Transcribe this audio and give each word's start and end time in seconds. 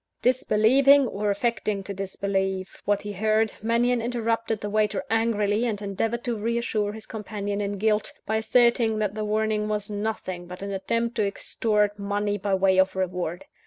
Disbelieving, 0.23 1.05
or 1.05 1.29
affecting 1.29 1.83
to 1.83 1.93
disbelieve, 1.93 2.81
what 2.85 3.03
he 3.03 3.11
heard, 3.13 3.53
Mannion 3.61 4.01
interrupted 4.01 4.59
the 4.59 4.69
waiter 4.71 5.03
angrily; 5.11 5.63
and 5.67 5.79
endeavoured 5.79 6.23
to 6.23 6.35
reassure 6.39 6.93
his 6.93 7.05
companion 7.05 7.61
in 7.61 7.77
guilt, 7.77 8.11
by 8.25 8.37
asserting 8.37 8.97
that 8.97 9.13
the 9.13 9.23
warning 9.23 9.67
was 9.67 9.91
nothing 9.91 10.47
but 10.47 10.63
an 10.63 10.71
attempt 10.71 11.17
to 11.17 11.27
extort 11.27 11.99
money 11.99 12.39
by 12.39 12.55
way 12.55 12.79
of 12.79 12.95
reward. 12.95 13.45